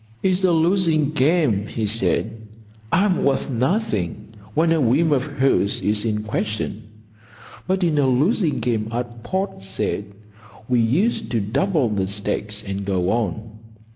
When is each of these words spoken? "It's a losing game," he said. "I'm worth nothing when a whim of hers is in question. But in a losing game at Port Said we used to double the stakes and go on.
"It's 0.23 0.43
a 0.43 0.51
losing 0.51 1.11
game," 1.11 1.67
he 1.67 1.85
said. 1.85 2.47
"I'm 2.91 3.23
worth 3.23 3.51
nothing 3.51 4.29
when 4.55 4.71
a 4.71 4.81
whim 4.81 5.11
of 5.11 5.21
hers 5.21 5.79
is 5.83 6.05
in 6.05 6.23
question. 6.23 6.81
But 7.67 7.83
in 7.83 7.99
a 7.99 8.07
losing 8.07 8.59
game 8.61 8.87
at 8.91 9.21
Port 9.21 9.61
Said 9.61 10.05
we 10.67 10.79
used 10.79 11.29
to 11.29 11.39
double 11.39 11.87
the 11.87 12.07
stakes 12.07 12.63
and 12.63 12.83
go 12.83 13.11
on. 13.11 13.59